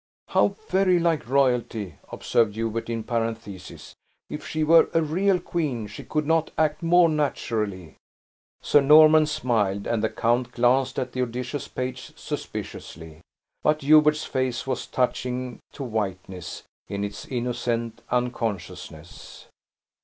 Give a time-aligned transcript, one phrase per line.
[0.29, 3.93] "How very like royalty!" observed Hubert, in parenthesis.
[4.31, 7.97] "If she were a real queen, she could not act more naturally."
[8.63, 13.21] Sir Norman smiled, and the count glanced at the audacious page, suspiciously;
[13.61, 19.49] but Hubert's face was touching to witness, in its innocent unconsciousness.